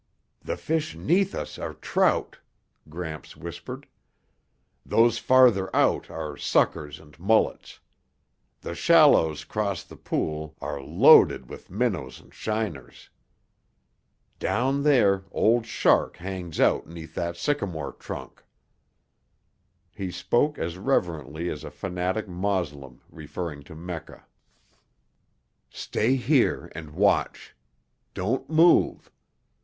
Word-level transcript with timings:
"The 0.41 0.57
fish 0.57 0.95
'neath 0.95 1.35
us 1.35 1.59
are 1.59 1.75
trout," 1.75 2.39
Gramps 2.89 3.37
whispered. 3.37 3.85
"Those 4.83 5.19
farther 5.19 5.69
out 5.75 6.09
are 6.09 6.35
suckers 6.35 6.99
and 6.99 7.19
mullets. 7.19 7.79
The 8.61 8.73
shallows 8.73 9.43
'cross 9.43 9.83
the 9.83 9.95
pool 9.95 10.55
are 10.59 10.81
loaded 10.81 11.51
with 11.51 11.69
minnows 11.69 12.19
and 12.19 12.33
shiners. 12.33 13.11
Down 14.39 14.81
there 14.81 15.23
Old 15.31 15.67
Shark 15.67 16.17
hangs 16.17 16.59
out 16.59 16.87
'neath 16.89 17.13
that 17.13 17.37
sycamore 17.37 17.91
trunk." 17.93 18.41
He 19.93 20.09
spoke 20.09 20.57
as 20.57 20.79
reverently 20.79 21.47
as 21.47 21.63
a 21.63 21.69
fanatic 21.69 22.27
Moslem 22.27 23.01
referring 23.11 23.61
to 23.65 23.75
Mecca. 23.75 24.25
"Stay 25.69 26.15
here 26.15 26.71
and 26.73 26.89
watch. 26.95 27.55
Don't 28.15 28.49
move. 28.49 29.11